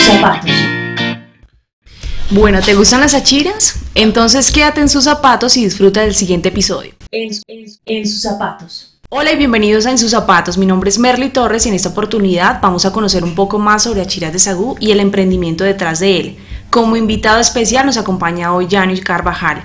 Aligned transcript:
sus 0.00 0.14
zapatos. 0.14 0.50
Bueno, 2.30 2.60
¿te 2.62 2.74
gustan 2.74 3.00
las 3.00 3.14
achiras? 3.14 3.76
Entonces 3.94 4.52
quédate 4.52 4.80
en 4.80 4.88
sus 4.88 5.04
zapatos 5.04 5.56
y 5.56 5.64
disfruta 5.64 6.00
del 6.00 6.14
siguiente 6.14 6.48
episodio. 6.48 6.92
En, 7.10 7.30
en 7.86 8.06
sus 8.06 8.22
zapatos. 8.22 8.98
Hola 9.10 9.32
y 9.32 9.36
bienvenidos 9.36 9.86
a 9.86 9.90
En 9.90 9.98
sus 9.98 10.12
zapatos. 10.12 10.56
Mi 10.56 10.66
nombre 10.66 10.88
es 10.88 10.98
Merly 10.98 11.30
Torres 11.30 11.66
y 11.66 11.68
en 11.68 11.74
esta 11.74 11.88
oportunidad 11.88 12.60
vamos 12.62 12.86
a 12.86 12.92
conocer 12.92 13.24
un 13.24 13.34
poco 13.34 13.58
más 13.58 13.82
sobre 13.82 14.00
Achiras 14.00 14.32
de 14.32 14.38
Sagú 14.38 14.76
y 14.78 14.92
el 14.92 15.00
emprendimiento 15.00 15.64
detrás 15.64 15.98
de 15.98 16.20
él. 16.20 16.36
Como 16.70 16.96
invitado 16.96 17.40
especial 17.40 17.84
nos 17.84 17.96
acompaña 17.96 18.54
hoy 18.54 18.68
Janus 18.70 19.00
Carvajal. 19.00 19.64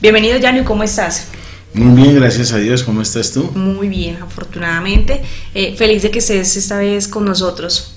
Bienvenido 0.00 0.38
Janus, 0.40 0.66
¿cómo 0.66 0.82
estás? 0.82 1.28
Muy 1.72 2.02
bien, 2.02 2.16
gracias 2.16 2.52
a 2.52 2.58
Dios. 2.58 2.82
¿Cómo 2.82 3.00
estás 3.00 3.32
tú? 3.32 3.44
Muy 3.54 3.88
bien, 3.88 4.18
afortunadamente. 4.20 5.22
Eh, 5.54 5.74
feliz 5.76 6.02
de 6.02 6.10
que 6.10 6.18
estés 6.18 6.54
esta 6.58 6.76
vez 6.76 7.08
con 7.08 7.24
nosotros, 7.24 7.91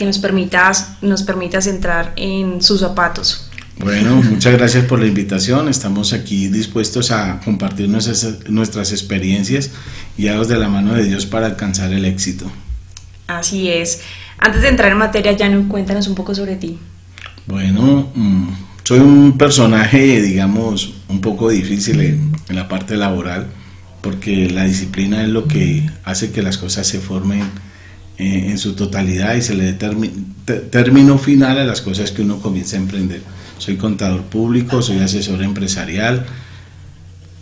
que 0.00 0.06
nos 0.06 0.18
permitas, 0.18 0.92
nos 1.02 1.22
permitas 1.22 1.66
entrar 1.66 2.14
en 2.16 2.62
sus 2.62 2.80
zapatos. 2.80 3.50
Bueno, 3.76 4.16
muchas 4.16 4.54
gracias 4.54 4.86
por 4.86 4.98
la 4.98 5.06
invitación. 5.06 5.68
Estamos 5.68 6.14
aquí 6.14 6.48
dispuestos 6.48 7.10
a 7.10 7.38
compartir 7.44 7.86
nuestras, 7.90 8.48
nuestras 8.48 8.92
experiencias 8.92 9.72
guiados 10.16 10.48
de 10.48 10.56
la 10.56 10.70
mano 10.70 10.94
de 10.94 11.04
Dios 11.04 11.26
para 11.26 11.48
alcanzar 11.48 11.92
el 11.92 12.06
éxito. 12.06 12.50
Así 13.26 13.68
es. 13.68 14.00
Antes 14.38 14.62
de 14.62 14.68
entrar 14.68 14.90
en 14.90 14.96
materia, 14.96 15.36
Janu, 15.38 15.68
cuéntanos 15.68 16.08
un 16.08 16.14
poco 16.14 16.34
sobre 16.34 16.56
ti. 16.56 16.78
Bueno, 17.46 18.10
mm, 18.14 18.48
soy 18.84 19.00
un 19.00 19.36
personaje, 19.36 20.22
digamos, 20.22 20.94
un 21.08 21.20
poco 21.20 21.50
difícil 21.50 22.00
en, 22.00 22.32
la 22.48 22.68
parte 22.68 22.96
laboral, 22.96 23.48
porque 24.00 24.48
la 24.48 24.64
disciplina 24.64 25.22
es 25.22 25.28
lo 25.28 25.46
que 25.46 25.90
hace 26.04 26.32
que 26.32 26.40
las 26.40 26.56
cosas 26.56 26.86
se 26.86 27.00
formen 27.00 27.42
eh, 28.20 28.50
en 28.50 28.58
su 28.58 28.74
totalidad 28.74 29.34
y 29.34 29.40
se 29.40 29.54
le 29.54 29.72
dé 29.72 29.88
término 30.70 31.16
final 31.16 31.56
a 31.56 31.64
las 31.64 31.80
cosas 31.80 32.10
que 32.10 32.20
uno 32.20 32.38
comienza 32.38 32.76
a 32.76 32.80
emprender. 32.80 33.22
Soy 33.56 33.76
contador 33.76 34.24
público, 34.24 34.82
soy 34.82 34.98
asesor 34.98 35.42
empresarial 35.42 36.26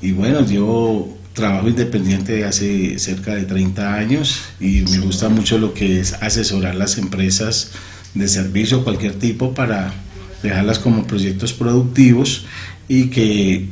y 0.01 0.13
bueno, 0.13 0.47
yo 0.47 1.09
trabajo 1.33 1.69
independiente 1.69 2.45
hace 2.45 2.97
cerca 3.01 3.35
de 3.35 3.43
30 3.43 3.93
años 3.93 4.41
y 4.61 4.83
me 4.83 5.01
gusta 5.01 5.29
mucho 5.29 5.59
lo 5.59 5.75
que 5.75 5.99
es 5.99 6.13
asesorar 6.13 6.77
las 6.77 6.97
empresas 6.97 7.73
de 8.15 8.29
servicio, 8.29 8.85
cualquier 8.85 9.15
tipo, 9.15 9.55
para 9.55 9.93
dejarlas 10.45 10.79
como 10.79 11.09
proyectos 11.09 11.53
productivos 11.53 12.47
y 12.87 13.09
que 13.09 13.67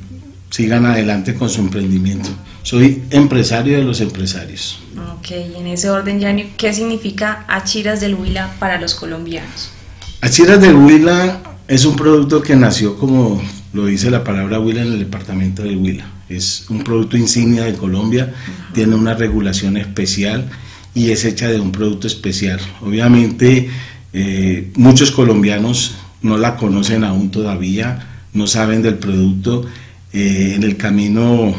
sigan 0.51 0.87
adelante 0.87 1.35
con 1.35 1.51
su 1.51 1.61
emprendimiento. 1.61 2.31
Soy 2.67 3.05
empresario 3.11 3.79
de 3.79 3.85
los 3.85 4.01
empresarios. 4.01 4.81
Ok, 5.17 5.31
en 5.31 5.69
ese 5.69 5.89
orden, 5.89 6.19
Yanni, 6.19 6.51
¿qué 6.57 6.73
significa 6.73 7.45
Achiras 7.47 8.01
del 8.01 8.17
Huila 8.17 8.57
para 8.59 8.81
los 8.81 8.97
colombianos? 8.97 9.71
Achiras 10.21 10.61
del 10.61 10.75
Huila 10.75 11.43
es 11.69 11.85
un 11.85 11.95
producto 11.95 12.43
que 12.43 12.57
nació, 12.57 12.99
como 12.99 13.41
lo 13.73 13.87
dice 13.87 14.11
la 14.11 14.25
palabra 14.25 14.59
Huila, 14.59 14.83
en 14.83 14.95
el 14.95 14.99
departamento 14.99 15.63
del 15.63 15.77
Huila. 15.77 16.11
Es 16.29 16.69
un 16.69 16.83
producto 16.83 17.17
insignia 17.17 17.63
de 17.63 17.75
Colombia, 17.75 18.35
tiene 18.75 18.97
una 18.97 19.15
regulación 19.15 19.77
especial 19.77 20.51
y 20.93 21.13
es 21.13 21.25
hecha 21.25 21.47
de 21.47 21.61
un 21.61 21.71
producto 21.71 22.09
especial. 22.09 22.59
Obviamente, 22.81 23.71
eh, 24.13 24.73
muchos 24.75 25.13
colombianos 25.13 25.95
no 26.21 26.37
la 26.37 26.57
conocen 26.57 27.05
aún 27.05 27.31
todavía, 27.31 28.25
no 28.33 28.49
saben 28.49 28.83
del 28.83 28.97
producto. 28.97 29.65
Eh, 30.13 30.55
en 30.57 30.65
el 30.65 30.77
camino, 30.77 31.55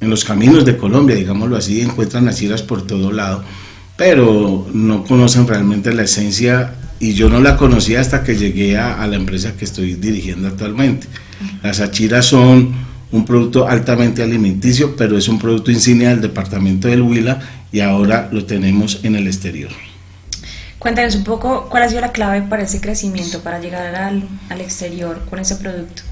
en 0.00 0.10
los 0.10 0.24
caminos 0.24 0.64
de 0.64 0.76
Colombia, 0.76 1.16
digámoslo 1.16 1.56
así, 1.56 1.80
encuentran 1.80 2.28
achiras 2.28 2.62
por 2.62 2.86
todo 2.86 3.12
lado, 3.12 3.42
pero 3.96 4.66
no 4.72 5.04
conocen 5.04 5.46
realmente 5.46 5.92
la 5.92 6.02
esencia 6.02 6.74
y 7.00 7.14
yo 7.14 7.28
no 7.28 7.40
la 7.40 7.56
conocía 7.56 8.00
hasta 8.00 8.22
que 8.22 8.36
llegué 8.36 8.76
a, 8.76 9.06
la 9.06 9.16
empresa 9.16 9.56
que 9.56 9.64
estoy 9.64 9.94
dirigiendo 9.94 10.48
actualmente. 10.48 11.06
Las 11.62 11.80
achiras 11.80 12.26
son 12.26 12.72
un 13.10 13.24
producto 13.24 13.68
altamente 13.68 14.22
alimenticio, 14.22 14.96
pero 14.96 15.16
es 15.16 15.28
un 15.28 15.38
producto 15.38 15.70
insignia 15.70 16.10
del 16.10 16.20
departamento 16.20 16.88
del 16.88 17.02
Huila 17.02 17.40
y 17.72 17.80
ahora 17.80 18.28
lo 18.32 18.44
tenemos 18.44 19.00
en 19.02 19.16
el 19.16 19.26
exterior. 19.26 19.70
Cuéntanos 20.78 21.16
un 21.16 21.24
poco 21.24 21.68
cuál 21.68 21.82
ha 21.82 21.88
sido 21.88 22.00
la 22.00 22.12
clave 22.12 22.42
para 22.42 22.62
ese 22.62 22.80
crecimiento, 22.80 23.40
para 23.40 23.60
llegar 23.60 23.94
al, 23.96 24.22
al 24.48 24.60
exterior 24.60 25.24
con 25.28 25.40
ese 25.40 25.56
producto. 25.56 26.02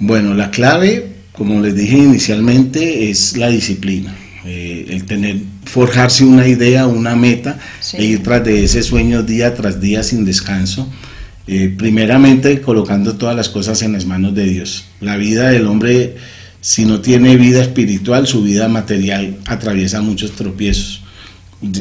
Bueno, 0.00 0.34
la 0.34 0.50
clave, 0.50 1.15
como 1.36 1.60
les 1.60 1.74
dije 1.74 1.98
inicialmente, 1.98 3.10
es 3.10 3.36
la 3.36 3.48
disciplina. 3.48 4.14
Eh, 4.44 4.86
el 4.90 5.04
tener, 5.04 5.38
forjarse 5.64 6.24
una 6.24 6.46
idea, 6.46 6.86
una 6.86 7.16
meta, 7.16 7.58
e 7.94 8.04
ir 8.04 8.22
tras 8.22 8.44
de 8.44 8.64
ese 8.64 8.82
sueño 8.82 9.22
día 9.22 9.54
tras 9.54 9.80
día 9.80 10.02
sin 10.02 10.24
descanso. 10.24 10.90
Eh, 11.48 11.72
primeramente 11.76 12.60
colocando 12.60 13.14
todas 13.14 13.36
las 13.36 13.48
cosas 13.48 13.82
en 13.82 13.92
las 13.92 14.04
manos 14.04 14.34
de 14.34 14.44
Dios. 14.44 14.86
La 15.00 15.16
vida 15.16 15.50
del 15.50 15.66
hombre, 15.66 16.16
si 16.60 16.84
no 16.84 17.00
tiene 17.00 17.36
vida 17.36 17.62
espiritual, 17.62 18.26
su 18.26 18.42
vida 18.42 18.68
material 18.68 19.38
atraviesa 19.46 20.02
muchos 20.02 20.32
tropiezos 20.32 21.06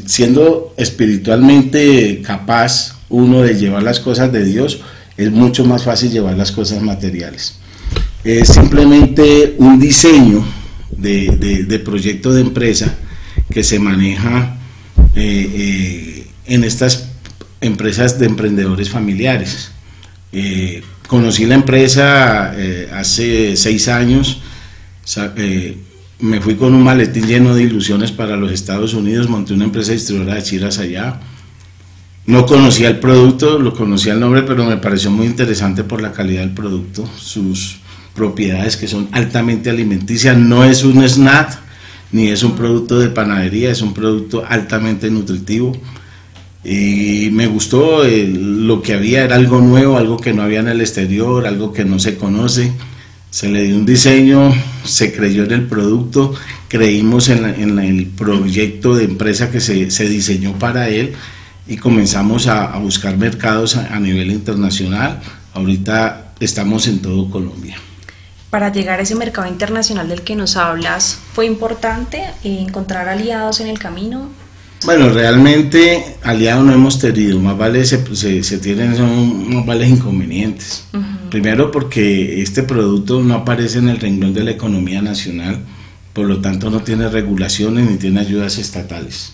siendo 0.06 0.74
espiritualmente 0.78 2.22
capaz 2.22 2.96
uno 3.10 3.42
de 3.42 3.56
llevar 3.56 3.84
las 3.84 4.00
cosas 4.00 4.32
de 4.32 4.44
Dios, 4.44 4.80
es 5.18 5.32
mucho 5.32 5.66
más 5.66 5.84
fácil 5.84 6.12
llevar 6.12 6.38
las 6.38 6.52
cosas 6.52 6.82
materiales. 6.82 7.56
Es 8.26 8.48
simplemente 8.48 9.54
un 9.60 9.80
diseño 9.80 10.44
de, 10.90 11.82
proyecto 11.86 12.34
de 12.34 12.42
empresa 12.42 12.98
que 13.52 13.64
se 13.64 13.78
maneja 13.78 14.58
eh, 15.14 15.52
eh, 15.54 16.28
en 16.48 16.64
estas 16.64 17.12
empresas 17.62 18.18
de 18.18 18.26
emprendedores 18.26 18.90
familiares. 18.90 19.70
Eh, 20.32 20.82
conocí 21.08 21.46
la 21.46 21.54
empresa 21.54 22.56
hace 22.94 23.56
seis 23.56 23.88
años, 23.90 24.42
me 26.20 26.42
fui 26.42 26.56
con 26.56 26.74
un 26.74 26.82
maletín 26.82 27.28
lleno 27.28 27.54
de 27.54 27.62
ilusiones 27.62 28.12
para 28.12 28.38
los 28.38 28.52
Estados 28.52 28.96
Unidos, 28.96 29.30
monté 29.30 29.54
una 29.54 29.66
empresa 29.66 29.92
distribuidora 29.92 30.34
de 30.34 30.42
chiras 30.44 30.80
allá. 30.80 31.20
No 32.26 32.48
conocía 32.48 32.88
el 32.88 32.98
producto, 32.98 33.60
lo 33.60 33.76
conocía 33.76 34.14
el 34.14 34.20
nombre, 34.20 34.42
pero 34.42 34.66
me 34.66 34.78
pareció 34.78 35.12
muy 35.12 35.28
interesante 35.28 35.84
por 35.84 36.02
la 36.02 36.12
calidad 36.12 36.42
del 36.42 36.56
producto, 36.56 37.08
sus 37.20 37.85
propiedades 38.16 38.78
que 38.78 38.88
son 38.88 39.10
altamente 39.12 39.70
alimenticias. 39.70 40.36
No 40.38 40.64
es 40.64 40.84
un 40.84 41.04
snack, 41.04 41.60
ni 42.12 42.30
es 42.30 42.42
un 42.44 42.56
producto 42.56 43.00
de 43.00 43.10
panadería, 43.10 43.70
es 43.70 43.82
un 43.82 43.94
producto 43.94 44.44
altamente 44.48 45.12
nutritivo. 45.12 45.78
Y 46.64 47.30
me 47.32 47.46
gustó 47.46 48.04
lo 48.04 48.82
que 48.82 48.96
había, 48.96 49.24
era 49.24 49.36
algo 49.36 49.62
nuevo, 49.62 49.98
algo 49.98 50.18
que 50.18 50.34
no 50.34 50.42
había 50.42 50.62
en 50.62 50.70
el 50.70 50.82
exterior, 50.82 51.46
algo 51.46 51.72
que 51.72 51.86
no 51.86 52.00
se 52.00 52.16
conoce 52.16 52.72
se 53.36 53.50
le 53.50 53.66
dio 53.66 53.76
un 53.76 53.86
diseño, 53.86 54.54
se 54.86 55.12
creyó 55.12 55.44
en 55.44 55.52
el 55.52 55.64
producto, 55.64 56.34
creímos 56.70 57.28
en, 57.28 57.80
el 57.80 58.06
proyecto 58.06 58.96
de 58.96 59.04
empresa 59.04 59.52
que 59.52 59.60
se, 59.60 60.08
diseñó 60.08 60.58
para 60.58 60.88
él 60.88 61.12
y 61.68 61.76
comenzamos 61.76 62.48
a, 62.48 62.78
buscar 62.78 63.18
mercados 63.18 63.76
a, 63.76 64.00
nivel 64.00 64.32
internacional. 64.32 65.20
Ahorita 65.54 66.32
estamos 66.40 66.88
en 66.88 67.00
todo 67.00 67.30
Colombia. 67.30 67.76
Para 68.56 68.72
llegar 68.72 69.00
a 69.00 69.04
ese 69.04 69.16
mercado 69.16 69.50
internacional 69.50 70.08
del 70.08 70.22
que 70.22 70.34
nos 70.34 70.56
hablas, 70.56 71.20
¿fue 71.34 71.46
importante 71.46 72.24
encontrar 72.42 73.10
aliados 73.10 73.60
en 73.60 73.68
el 73.68 73.80
camino? 73.80 74.30
Bueno, 74.86 75.10
realmente 75.10 76.16
aliados 76.24 76.64
no 76.64 76.72
hemos 76.72 76.98
tenido, 76.98 77.38
más 77.38 77.58
vale 77.58 77.84
se, 77.84 77.98
tienen 78.60 78.96
son 78.96 79.54
más 79.54 79.66
vale 79.66 79.86
inconvenientes. 79.86 80.86
Primero 81.30 81.70
porque 81.70 82.42
este 82.42 82.64
producto 82.64 83.22
no 83.22 83.34
aparece 83.34 83.80
en 83.80 83.90
el 83.90 84.00
renglón 84.00 84.34
de 84.34 84.46
la 84.46 84.52
economía 84.52 85.02
nacional, 85.02 85.60
por 86.14 86.26
lo 86.26 86.40
tanto 86.40 86.70
no 86.70 86.80
tiene 86.80 87.10
regulaciones 87.10 87.92
ni 87.92 87.98
tiene 87.98 88.22
ayudas 88.22 88.58
estatales. 88.58 89.34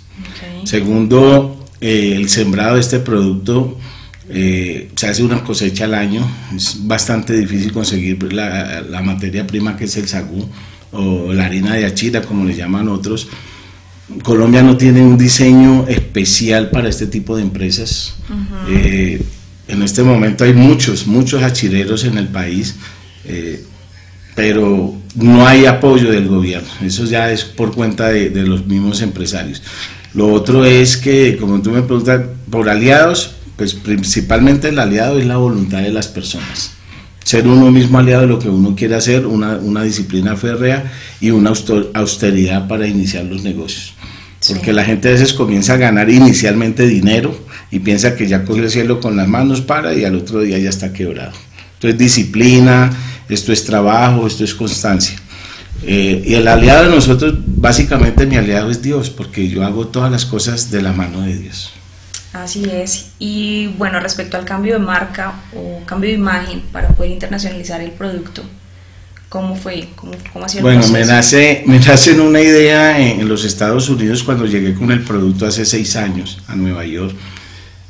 Segundo, 0.64 1.64
eh, 1.80 2.14
el 2.16 2.28
sembrado 2.28 2.74
de 2.74 2.82
este 2.82 2.98
producto 2.98 3.78
eh, 4.34 4.90
se 4.96 5.08
hace 5.08 5.24
una 5.24 5.44
cosecha 5.44 5.86
al 5.86 5.94
año, 5.94 6.30
es 6.56 6.88
bastante 6.88 7.34
difícil 7.34 7.72
conseguir 7.72 8.32
la, 8.34 8.82
la 8.82 9.02
materia 9.02 9.46
prima 9.46 9.78
que 9.78 9.86
es 9.86 9.98
el 9.98 10.08
sagú 10.08 10.48
o 10.92 11.32
la 11.34 11.46
harina 11.46 11.76
de 11.76 11.86
achira 11.86 12.22
como 12.22 12.46
le 12.46 12.56
llaman 12.56 12.90
otros 12.90 13.30
Colombia 14.24 14.62
no 14.62 14.78
tiene 14.78 15.02
un 15.02 15.18
diseño 15.18 15.88
especial 15.88 16.70
para 16.70 16.90
este 16.90 17.08
tipo 17.08 17.36
de 17.36 17.44
empresas. 17.44 18.16
Eh, 18.70 19.22
en 19.68 19.82
este 19.82 20.04
momento 20.04 20.44
hay 20.44 20.54
muchos, 20.54 21.08
muchos 21.08 21.42
achireros 21.42 22.04
en 22.04 22.18
el 22.18 22.28
país, 22.28 22.76
eh, 23.26 23.64
pero 24.36 24.94
no 25.16 25.48
hay 25.48 25.66
apoyo 25.66 26.12
del 26.12 26.28
gobierno. 26.28 26.70
Eso 26.84 27.06
ya 27.06 27.32
es 27.32 27.44
por 27.44 27.74
cuenta 27.74 28.10
de, 28.10 28.30
los 28.44 28.66
mismos 28.66 29.02
empresarios. 29.02 29.62
Lo 30.14 30.32
otro 30.34 30.66
es 30.66 30.98
que, 30.98 31.38
como 31.38 31.62
tú 31.62 31.72
me 31.72 31.82
preguntas, 31.82 32.22
por 32.50 32.70
aliados, 32.70 33.36
pues 33.62 33.76
principalmente 33.76 34.70
el 34.70 34.80
aliado 34.80 35.20
es 35.20 35.28
la 35.28 35.38
voluntad 35.38 35.84
de 35.84 35.92
las 35.92 36.08
personas. 36.08 36.72
Ser 37.24 37.48
uno 37.48 37.70
mismo 37.70 38.00
aliado 38.00 38.24
de 38.24 38.28
lo 38.28 38.40
que 38.40 38.50
uno 38.50 38.76
quiere 38.76 38.96
hacer, 38.96 39.28
una, 39.28 39.58
una 39.58 39.84
disciplina 39.84 40.36
férrea 40.36 40.92
y 41.20 41.30
una 41.30 41.54
austeridad 41.94 42.68
para 42.68 42.88
iniciar 42.88 43.26
los 43.26 43.44
negocios. 43.44 43.94
Porque 44.48 44.74
la 44.74 44.84
gente 44.84 45.10
a 45.10 45.12
veces 45.12 45.34
comienza 45.34 45.76
a 45.76 45.78
ganar 45.78 46.10
inicialmente 46.10 46.88
dinero 46.88 47.40
y 47.70 47.78
piensa 47.78 48.16
que 48.16 48.28
ya 48.28 48.46
cogió 48.46 48.64
el 48.64 48.72
cielo 48.72 49.00
con 49.00 49.16
las 49.16 49.28
manos 49.28 49.62
para 49.62 49.94
y 49.94 50.06
al 50.06 50.16
otro 50.16 50.40
día 50.40 50.58
ya 50.58 50.70
está 50.70 50.92
quebrado. 50.92 51.34
Esto 51.76 51.88
es 51.88 52.00
disciplina, 52.00 52.90
esto 53.30 53.54
es 53.54 53.64
trabajo, 53.64 54.26
esto 54.26 54.44
es 54.44 54.56
constancia. 54.56 55.18
Eh, 55.84 56.24
y 56.26 56.34
el 56.34 56.48
aliado 56.48 56.86
de 56.86 56.96
nosotros, 56.96 57.36
básicamente 57.46 58.26
mi 58.26 58.38
aliado 58.38 58.72
es 58.72 58.82
Dios, 58.82 59.12
porque 59.12 59.50
yo 59.50 59.64
hago 59.64 59.86
todas 59.90 60.12
las 60.12 60.26
cosas 60.26 60.72
de 60.72 60.82
la 60.82 60.94
mano 60.94 61.22
de 61.22 61.38
Dios. 61.38 61.74
Así 62.34 62.64
es. 62.72 63.12
Y 63.20 63.68
bueno, 63.78 64.00
respecto 64.00 64.38
al 64.38 64.46
cambio 64.46 64.74
de 64.74 64.80
marca 64.80 65.34
o 65.54 65.84
cambio 65.86 66.10
de 66.10 66.16
imagen 66.16 66.62
para 66.72 66.90
poder 66.90 67.12
internacionalizar 67.12 67.82
el 67.82 67.92
producto, 67.92 68.44
¿cómo 69.28 69.56
fue? 69.56 69.90
¿Cómo, 69.96 70.14
cómo 70.32 70.46
ha 70.46 70.50
sido 70.50 70.64
Bueno, 70.64 70.88
me 70.88 71.06
nace, 71.06 71.64
me 71.66 71.80
nace 71.80 72.20
una 72.20 72.42
idea 72.42 73.00
en, 73.00 73.28
los 73.28 73.44
Estados 73.44 73.90
Unidos 73.90 74.24
cuando 74.24 74.46
llegué 74.46 74.74
con 74.74 74.92
el 74.92 75.04
producto 75.04 75.46
hace 75.46 75.66
seis 75.66 75.96
años 75.98 76.42
a 76.48 76.56
Nueva 76.56 76.86
York 76.86 77.16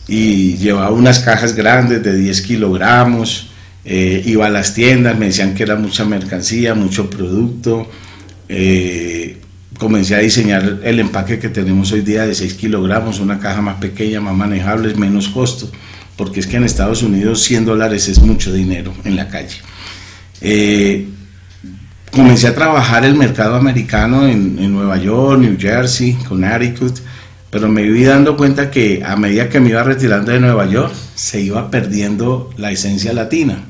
y 0.07 0.57
llevaba 0.57 0.89
unas 0.89 1.19
cajas 1.19 1.55
grandes 1.55 2.03
de 2.03 2.17
10 2.17 2.41
kilogramos. 2.41 3.47
Eh, 3.85 4.21
iba 4.25 4.47
a 4.47 4.49
las 4.49 4.73
tiendas, 4.73 5.17
me 5.17 5.27
decían 5.27 5.53
que 5.55 5.63
era 5.63 5.75
mucha 5.75 6.03
mercancía, 6.03 6.73
mucho 6.73 7.09
producto. 7.09 7.89
Eh, 8.49 9.20
comencé 9.81 10.13
a 10.13 10.19
diseñar 10.19 10.77
el 10.83 10.99
empaque 10.99 11.39
que 11.39 11.49
tenemos 11.49 11.91
hoy 11.91 12.01
día 12.01 12.27
de 12.27 12.35
6 12.35 12.53
kilogramos, 12.53 13.19
una 13.19 13.39
caja 13.39 13.63
más 13.63 13.77
pequeña, 13.77 14.21
más 14.21 14.35
manejable, 14.35 14.93
menos 14.93 15.27
costo, 15.27 15.71
porque 16.15 16.39
es 16.39 16.45
que 16.45 16.57
en 16.57 16.65
Estados 16.65 17.01
Unidos 17.01 17.41
100 17.41 17.65
dólares 17.65 18.07
es 18.07 18.21
mucho 18.21 18.53
dinero 18.53 18.93
en 19.05 19.15
la 19.15 19.27
calle. 19.27 19.57
Eh, 20.39 21.07
comencé 22.11 22.45
a 22.45 22.53
trabajar 22.53 23.05
el 23.05 23.15
mercado 23.15 23.55
americano 23.55 24.27
en, 24.27 24.71
Nueva 24.71 24.97
York, 24.97 25.41
New 25.41 25.57
Jersey, 25.59 26.13
Connecticut, 26.29 26.99
pero 27.49 27.67
me 27.67 27.81
iba 27.81 28.11
dando 28.11 28.37
cuenta 28.37 28.69
que 28.69 29.01
a 29.03 29.15
medida 29.15 29.49
que 29.49 29.59
me 29.59 29.69
iba 29.69 29.81
retirando 29.81 30.31
de 30.31 30.39
Nueva 30.39 30.67
York, 30.67 30.93
se 31.15 31.41
iba 31.41 31.71
perdiendo 31.71 32.51
la 32.55 32.69
esencia 32.69 33.13
latina. 33.13 33.63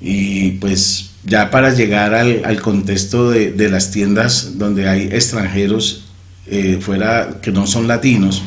Y 0.00 0.50
pues 0.52 1.09
ya 1.24 1.50
para 1.50 1.72
llegar 1.72 2.14
al, 2.14 2.60
contexto 2.60 3.30
de, 3.30 3.70
las 3.70 3.90
tiendas 3.90 4.58
donde 4.58 4.88
hay 4.88 5.02
extranjeros 5.04 6.04
eh, 6.46 6.78
fuera 6.80 7.40
que 7.42 7.52
no 7.52 7.66
son 7.66 7.86
latinos 7.86 8.42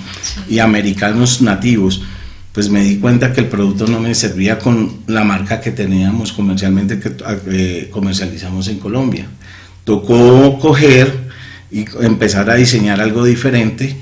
y 0.49 0.59
americanos 0.59 1.41
nativos, 1.41 2.01
pues 2.51 2.69
me 2.69 2.83
di 2.83 2.97
cuenta 2.97 3.31
que 3.31 3.41
el 3.41 3.47
producto 3.47 3.87
no 3.87 3.99
me 3.99 4.13
servía 4.13 4.59
con 4.59 5.03
la 5.07 5.23
marca 5.23 5.61
que 5.61 5.71
teníamos 5.71 6.33
comercialmente, 6.33 6.99
que 6.99 7.11
eh, 7.47 7.89
comercializamos 7.91 8.67
en 8.67 8.79
Colombia. 8.79 9.27
Tocó 9.85 10.59
coger 10.59 11.29
y 11.71 11.85
empezar 12.01 12.49
a 12.49 12.55
diseñar 12.55 13.01
algo 13.01 13.23
diferente 13.25 13.95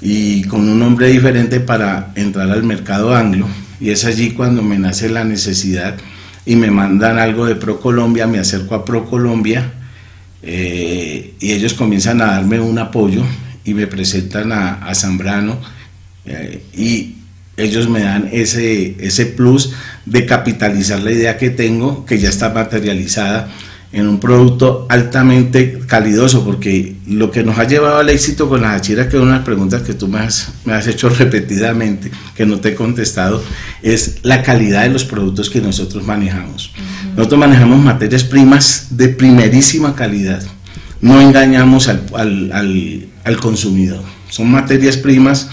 y 0.00 0.44
con 0.44 0.68
un 0.68 0.78
nombre 0.78 1.08
diferente 1.08 1.60
para 1.60 2.12
entrar 2.16 2.50
al 2.50 2.62
mercado 2.62 3.14
anglo. 3.14 3.48
Y 3.80 3.90
es 3.90 4.04
allí 4.04 4.30
cuando 4.30 4.62
me 4.62 4.78
nace 4.78 5.08
la 5.08 5.24
necesidad 5.24 5.96
y 6.46 6.54
me 6.56 6.70
mandan 6.70 7.18
algo 7.18 7.44
de 7.44 7.56
ProColombia, 7.56 8.26
me 8.28 8.38
acerco 8.38 8.76
a 8.76 8.84
ProColombia 8.84 9.72
eh, 10.42 11.34
y 11.40 11.52
ellos 11.52 11.74
comienzan 11.74 12.22
a 12.22 12.26
darme 12.26 12.60
un 12.60 12.78
apoyo 12.78 13.24
y 13.64 13.74
me 13.74 13.88
presentan 13.88 14.52
a, 14.52 14.94
Zambrano 14.94 15.58
eh, 16.24 16.62
y 16.72 17.16
ellos 17.56 17.88
me 17.88 18.00
dan 18.00 18.28
ese, 18.32 18.96
ese 19.00 19.26
plus 19.26 19.72
de 20.04 20.24
capitalizar 20.24 21.00
la 21.00 21.10
idea 21.10 21.36
que 21.36 21.50
tengo, 21.50 22.06
que 22.06 22.18
ya 22.18 22.28
está 22.28 22.50
materializada 22.50 23.48
en 23.92 24.08
un 24.08 24.20
producto 24.20 24.86
altamente 24.88 25.80
calidoso, 25.86 26.44
porque 26.44 26.96
lo 27.06 27.30
que 27.30 27.42
nos 27.42 27.58
ha 27.58 27.64
llevado 27.64 27.98
al 27.98 28.08
éxito 28.08 28.48
con 28.48 28.62
las 28.62 28.76
achiras, 28.76 29.06
que 29.06 29.16
es 29.16 29.22
una 29.22 29.44
pregunta 29.44 29.82
que 29.82 29.94
tú 29.94 30.08
me 30.08 30.18
has, 30.18 30.52
me 30.64 30.72
has 30.72 30.86
hecho 30.86 31.08
repetidamente, 31.18 32.10
que 32.34 32.46
no 32.46 32.60
te 32.60 32.70
he 32.70 32.74
contestado, 32.74 33.42
es 33.82 34.18
la 34.22 34.42
calidad 34.42 34.82
de 34.82 34.90
los 34.90 35.04
productos 35.04 35.50
que 35.50 35.60
nosotros 35.60 36.04
manejamos. 36.04 36.72
Nosotros 37.16 37.40
manejamos 37.40 37.78
materias 37.78 38.24
primas 38.24 38.88
de 38.90 39.08
primerísima 39.08 39.94
calidad, 39.94 40.42
no 41.00 41.20
engañamos 41.20 41.88
al, 41.88 42.02
al, 42.52 43.06
al 43.24 43.36
consumidor, 43.38 44.02
son 44.28 44.50
materias 44.50 44.96
primas 44.96 45.48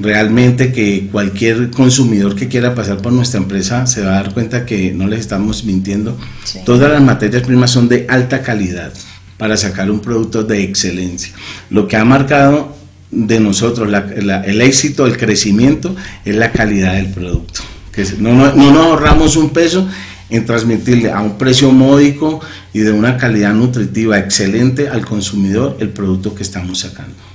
realmente 0.00 0.72
que 0.72 1.08
cualquier 1.12 1.70
consumidor 1.70 2.34
que 2.34 2.48
quiera 2.48 2.74
pasar 2.74 2.98
por 2.98 3.12
nuestra 3.12 3.38
empresa 3.38 3.86
se 3.86 4.02
va 4.02 4.12
a 4.12 4.22
dar 4.22 4.34
cuenta 4.34 4.64
que 4.64 4.92
no 4.92 5.06
les 5.06 5.20
estamos 5.20 5.64
mintiendo. 5.64 6.18
Todas 6.64 6.90
las 6.90 7.02
materias 7.02 7.42
primas 7.42 7.70
son 7.70 7.88
de 7.88 8.06
alta 8.08 8.42
calidad 8.42 8.92
para 9.36 9.56
sacar 9.56 9.90
un 9.90 10.00
producto 10.00 10.42
de 10.42 10.62
excelencia. 10.62 11.34
Lo 11.68 11.86
que 11.86 11.96
ha 11.96 12.04
marcado 12.04 12.76
de 13.10 13.40
nosotros 13.40 13.92
el 14.16 14.60
éxito, 14.60 15.06
el 15.06 15.16
crecimiento, 15.16 15.94
es 16.24 16.34
la 16.34 16.52
calidad 16.52 16.94
del 16.94 17.08
producto. 17.08 17.60
Que 17.92 18.04
no, 18.18 18.32
no, 18.32 18.54
no 18.54 18.72
nos 18.72 18.86
ahorramos 18.86 19.36
un 19.36 19.50
peso 19.50 19.86
en 20.30 20.46
transmitirle 20.46 21.10
a 21.10 21.20
un 21.20 21.36
precio 21.36 21.72
módico 21.72 22.40
y 22.72 22.80
de 22.80 22.92
una 22.92 23.16
calidad 23.16 23.52
nutritiva 23.52 24.18
excelente 24.18 24.88
al 24.88 25.04
consumidor 25.04 25.76
el 25.80 25.90
producto 25.90 26.34
que 26.34 26.42
estamos 26.42 26.80
sacando. 26.80 27.29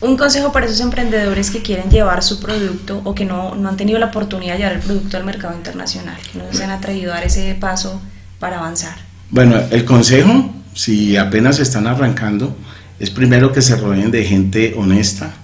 Un 0.00 0.16
consejo 0.16 0.52
para 0.52 0.66
esos 0.66 0.80
emprendedores 0.80 1.50
que 1.50 1.60
quieren 1.60 1.90
llevar 1.90 2.22
su 2.22 2.38
producto 2.38 3.00
o 3.04 3.14
que 3.14 3.24
no, 3.24 3.52
han 3.52 3.76
tenido 3.76 3.98
la 3.98 4.06
oportunidad 4.06 4.52
de 4.52 4.58
llevar 4.58 4.74
el 4.74 4.80
producto 4.80 5.16
al 5.16 5.24
mercado 5.24 5.56
internacional, 5.56 6.16
que 6.32 6.38
no 6.38 6.44
se 6.52 6.64
han 6.64 6.70
atrevido 6.70 7.12
a 7.12 7.16
dar 7.16 7.24
ese 7.24 7.56
paso 7.58 8.00
para 8.38 8.58
avanzar. 8.58 8.96
Bueno, 9.30 9.60
el 9.70 9.84
consejo, 9.84 10.54
si 10.72 11.16
apenas 11.16 11.58
están 11.58 11.88
arrancando, 11.88 12.56
es 13.00 13.10
primero 13.10 13.52
que 13.52 13.60
se 13.60 13.76
rodeen 13.76 14.12
de 14.12 14.24
gente 14.24 14.74
honesta, 14.76 15.34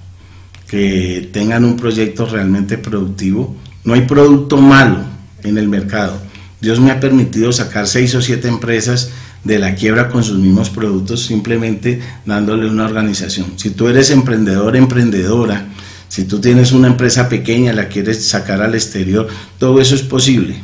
que 0.68 1.28
tengan 1.32 1.64
un 1.64 1.76
proyecto 1.76 2.24
realmente 2.24 2.78
productivo. 2.78 3.56
No 3.82 3.94
hay 3.94 4.02
producto 4.02 4.56
malo 4.56 4.98
en 5.42 5.58
el 5.58 5.68
mercado. 5.68 6.16
Dios 6.60 6.78
me 6.78 6.92
ha 6.92 7.00
permitido 7.00 7.52
sacar 7.52 7.88
seis 7.88 8.14
o 8.14 8.22
siete 8.22 8.48
empresas 8.48 9.10
de 9.44 9.58
la 9.58 9.74
quiebra 9.74 10.08
con 10.08 10.24
sus 10.24 10.38
mismos 10.38 10.70
productos, 10.70 11.22
simplemente 11.24 12.00
dándole 12.24 12.68
una 12.68 12.86
organización. 12.86 13.52
Si 13.56 13.70
tú 13.70 13.88
eres 13.88 14.10
emprendedor, 14.10 14.74
emprendedora, 14.74 15.68
si 16.08 16.24
tú 16.24 16.40
tienes 16.40 16.72
una 16.72 16.88
empresa 16.88 17.28
pequeña, 17.28 17.72
la 17.72 17.88
quieres 17.88 18.24
sacar 18.24 18.62
al 18.62 18.74
exterior, 18.74 19.28
todo 19.58 19.80
eso 19.80 19.94
es 19.94 20.02
posible. 20.02 20.56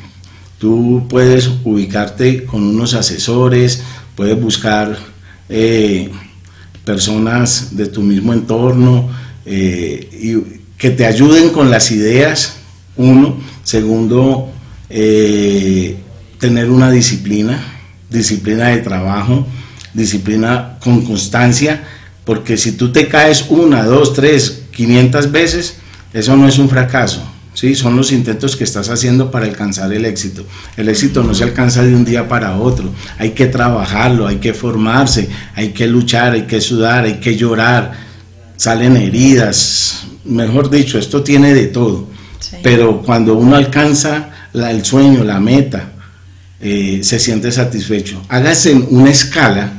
Tú 0.58 1.06
puedes 1.08 1.50
ubicarte 1.64 2.44
con 2.44 2.62
unos 2.62 2.94
asesores, 2.94 3.82
puedes 4.14 4.40
buscar 4.40 4.96
eh, 5.48 6.10
personas 6.84 7.76
de 7.76 7.86
tu 7.86 8.02
mismo 8.02 8.32
entorno 8.32 9.08
eh, 9.44 10.08
y 10.12 10.60
que 10.76 10.90
te 10.90 11.04
ayuden 11.04 11.50
con 11.50 11.70
las 11.70 11.90
ideas, 11.90 12.56
uno. 12.96 13.36
Segundo, 13.62 14.50
eh, 14.88 15.96
tener 16.38 16.70
una 16.70 16.90
disciplina 16.90 17.79
disciplina 18.10 18.68
de 18.68 18.78
trabajo, 18.78 19.46
disciplina 19.94 20.76
con 20.80 21.04
constancia, 21.04 21.84
porque 22.24 22.56
si 22.56 22.72
tú 22.72 22.92
te 22.92 23.08
caes 23.08 23.46
una, 23.48 23.84
dos, 23.84 24.14
tres, 24.14 24.64
quinientas 24.72 25.32
veces, 25.32 25.76
eso 26.12 26.36
no 26.36 26.46
es 26.46 26.58
un 26.58 26.68
fracaso, 26.68 27.22
¿sí? 27.54 27.74
son 27.74 27.96
los 27.96 28.12
intentos 28.12 28.56
que 28.56 28.64
estás 28.64 28.88
haciendo 28.88 29.30
para 29.30 29.46
alcanzar 29.46 29.92
el 29.92 30.04
éxito. 30.04 30.44
El 30.76 30.88
éxito 30.88 31.22
no 31.22 31.34
se 31.34 31.44
alcanza 31.44 31.82
de 31.82 31.94
un 31.94 32.04
día 32.04 32.28
para 32.28 32.56
otro, 32.56 32.90
hay 33.18 33.30
que 33.30 33.46
trabajarlo, 33.46 34.26
hay 34.26 34.36
que 34.36 34.54
formarse, 34.54 35.28
hay 35.54 35.70
que 35.70 35.86
luchar, 35.86 36.32
hay 36.32 36.42
que 36.42 36.60
sudar, 36.60 37.04
hay 37.04 37.14
que 37.14 37.36
llorar, 37.36 37.92
salen 38.56 38.96
heridas, 38.96 40.04
mejor 40.24 40.70
dicho, 40.70 40.98
esto 40.98 41.22
tiene 41.22 41.54
de 41.54 41.66
todo. 41.66 42.08
Pero 42.62 43.02
cuando 43.02 43.36
uno 43.36 43.56
alcanza 43.56 44.30
el 44.52 44.84
sueño, 44.84 45.24
la 45.24 45.40
meta, 45.40 45.92
eh, 46.60 47.00
se 47.02 47.18
siente 47.18 47.50
satisfecho. 47.52 48.22
Hágase 48.28 48.74
una 48.74 49.10
escala 49.10 49.72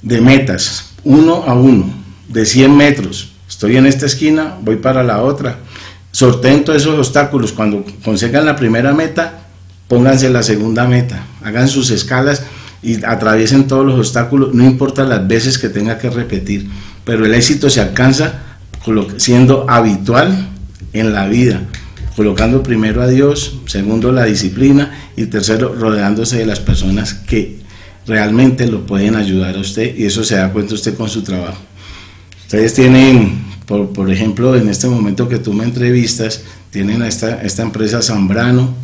de 0.00 0.20
metas, 0.20 0.92
uno 1.04 1.44
a 1.46 1.54
uno, 1.54 1.92
de 2.28 2.46
100 2.46 2.76
metros. 2.76 3.32
Estoy 3.48 3.76
en 3.76 3.86
esta 3.86 4.06
esquina, 4.06 4.56
voy 4.62 4.76
para 4.76 5.02
la 5.02 5.22
otra. 5.22 5.58
Sorteen 6.10 6.64
todos 6.64 6.82
esos 6.82 6.98
obstáculos. 6.98 7.52
Cuando 7.52 7.84
consigan 8.04 8.46
la 8.46 8.56
primera 8.56 8.94
meta, 8.94 9.40
pónganse 9.86 10.30
la 10.30 10.42
segunda 10.42 10.86
meta. 10.86 11.24
Hagan 11.42 11.68
sus 11.68 11.90
escalas 11.90 12.42
y 12.82 13.04
atraviesen 13.04 13.66
todos 13.66 13.84
los 13.84 13.98
obstáculos, 13.98 14.54
no 14.54 14.64
importa 14.64 15.04
las 15.04 15.26
veces 15.26 15.58
que 15.58 15.68
tenga 15.68 15.98
que 15.98 16.08
repetir. 16.08 16.70
Pero 17.04 17.26
el 17.26 17.34
éxito 17.34 17.68
se 17.68 17.80
alcanza 17.80 18.42
siendo 19.18 19.68
habitual 19.68 20.48
en 20.92 21.12
la 21.12 21.26
vida 21.26 21.62
colocando 22.18 22.64
primero 22.64 23.00
a 23.00 23.06
Dios, 23.06 23.60
segundo 23.66 24.10
la 24.10 24.24
disciplina 24.24 25.12
y 25.16 25.26
tercero 25.26 25.72
rodeándose 25.72 26.38
de 26.38 26.46
las 26.46 26.58
personas 26.58 27.14
que 27.14 27.58
realmente 28.08 28.66
lo 28.66 28.84
pueden 28.86 29.14
ayudar 29.14 29.54
a 29.54 29.60
usted 29.60 29.96
y 29.96 30.04
eso 30.04 30.24
se 30.24 30.34
da 30.34 30.52
cuenta 30.52 30.74
usted 30.74 30.96
con 30.96 31.08
su 31.08 31.22
trabajo. 31.22 31.60
Ustedes 32.42 32.74
tienen, 32.74 33.44
por, 33.66 33.92
por 33.92 34.10
ejemplo, 34.10 34.56
en 34.56 34.68
este 34.68 34.88
momento 34.88 35.28
que 35.28 35.38
tú 35.38 35.52
me 35.52 35.62
entrevistas, 35.62 36.42
tienen 36.72 37.02
a 37.02 37.06
esta, 37.06 37.40
esta 37.42 37.62
empresa 37.62 38.02
Zambrano, 38.02 38.74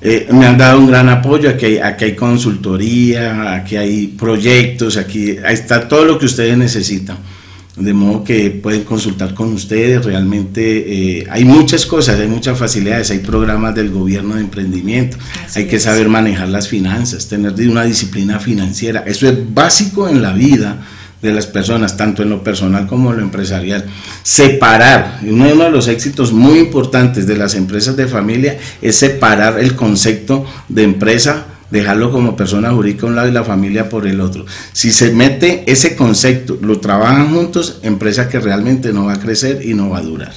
eh, 0.00 0.28
me 0.30 0.46
han 0.46 0.56
dado 0.56 0.78
un 0.78 0.86
gran 0.86 1.08
apoyo, 1.08 1.50
aquí 1.50 1.66
hay, 1.66 1.78
aquí 1.78 2.04
hay 2.04 2.14
consultoría, 2.14 3.54
aquí 3.54 3.74
hay 3.74 4.06
proyectos, 4.06 4.96
aquí 4.98 5.30
está 5.48 5.88
todo 5.88 6.04
lo 6.04 6.16
que 6.16 6.26
ustedes 6.26 6.56
necesitan. 6.56 7.16
De 7.76 7.94
modo 7.94 8.22
que 8.22 8.50
pueden 8.50 8.84
consultar 8.84 9.34
con 9.34 9.52
ustedes. 9.52 10.04
Realmente 10.04 11.20
eh, 11.20 11.26
hay 11.30 11.44
muchas 11.44 11.86
cosas, 11.86 12.20
hay 12.20 12.28
muchas 12.28 12.58
facilidades, 12.58 13.10
hay 13.10 13.20
programas 13.20 13.74
del 13.74 13.90
gobierno 13.90 14.34
de 14.34 14.42
emprendimiento, 14.42 15.16
hay 15.54 15.66
que 15.66 15.80
saber 15.80 16.08
manejar 16.08 16.48
las 16.48 16.68
finanzas, 16.68 17.28
tener 17.28 17.54
una 17.68 17.84
disciplina 17.84 18.38
financiera. 18.38 19.04
Eso 19.06 19.28
es 19.28 19.54
básico 19.54 20.08
en 20.08 20.22
la 20.22 20.32
vida 20.32 20.82
de 21.22 21.32
las 21.32 21.46
personas, 21.46 21.96
tanto 21.96 22.22
en 22.24 22.30
lo 22.30 22.42
personal 22.42 22.86
como 22.86 23.12
en 23.12 23.18
lo 23.18 23.22
empresarial. 23.22 23.86
Separar, 24.24 25.20
uno 25.22 25.46
de 25.46 25.70
los 25.70 25.86
éxitos 25.86 26.32
muy 26.32 26.58
importantes 26.58 27.26
de 27.26 27.36
las 27.36 27.54
empresas 27.54 27.96
de 27.96 28.08
familia 28.08 28.58
es 28.82 28.96
separar 28.96 29.60
el 29.60 29.76
concepto 29.76 30.44
de 30.68 30.82
empresa 30.82 31.46
dejarlo 31.72 32.12
como 32.12 32.36
persona 32.36 32.70
jurídica 32.70 33.06
un 33.06 33.16
lado 33.16 33.28
y 33.28 33.32
la 33.32 33.44
familia 33.44 33.88
por 33.88 34.06
el 34.06 34.20
otro. 34.20 34.44
Si 34.72 34.92
se 34.92 35.10
mete 35.10 35.64
ese 35.66 35.96
concepto, 35.96 36.58
lo 36.60 36.78
trabajan 36.80 37.34
juntos, 37.34 37.80
empresa 37.82 38.28
que 38.28 38.38
realmente 38.38 38.92
no 38.92 39.06
va 39.06 39.14
a 39.14 39.20
crecer 39.20 39.62
y 39.64 39.72
no 39.72 39.88
va 39.88 39.98
a 39.98 40.02
durar. 40.02 40.32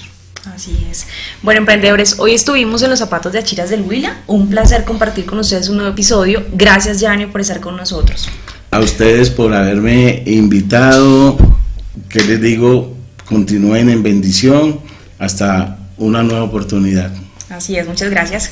Así 0.56 0.88
es. 0.90 1.06
Bueno, 1.42 1.60
emprendedores, 1.60 2.20
hoy 2.20 2.34
estuvimos 2.34 2.82
en 2.84 2.90
los 2.90 3.00
zapatos 3.00 3.34
de 3.34 3.40
Achiras 3.40 3.70
del 3.70 3.82
Huila. 3.82 4.22
Un 4.28 4.50
placer 4.50 4.86
compartir 4.86 5.26
con 5.26 5.38
ustedes 5.40 5.68
un 5.68 5.76
nuevo 5.76 5.92
episodio. 5.92 6.46
Gracias, 6.54 7.02
Janio, 7.02 7.30
por 7.30 7.42
estar 7.42 7.60
con 7.60 7.76
nosotros. 7.76 8.30
A 8.72 8.80
ustedes 8.80 9.30
por 9.30 9.54
haberme 9.54 10.24
invitado. 10.26 11.38
Que 12.08 12.24
les 12.24 12.40
digo, 12.40 12.96
continúen 13.28 13.90
en 13.90 14.04
bendición 14.04 14.80
hasta 15.20 15.80
una 15.98 16.24
nueva 16.24 16.44
oportunidad. 16.44 17.12
Así 17.50 17.76
es, 17.76 17.86
muchas 17.88 18.10
gracias. 18.10 18.52